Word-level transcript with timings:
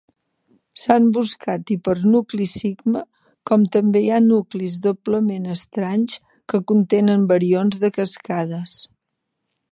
S'han 0.83 1.03
buscat 1.15 1.73
hipernuclis 1.73 2.53
sigma, 2.61 3.03
com 3.49 3.65
també 3.75 4.01
hi 4.05 4.09
ha 4.15 4.21
nuclis 4.29 4.77
doblement 4.85 5.45
estranys 5.59 6.17
que 6.53 6.61
contenen 6.73 7.27
barions 7.33 7.83
de 7.85 7.91
cascades. 7.99 8.75